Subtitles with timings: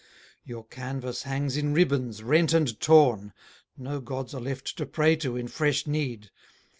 [0.43, 3.33] Your canvass hangs in ribbons, rent and torn;
[3.77, 6.31] No gods are left to pray to in fresh need.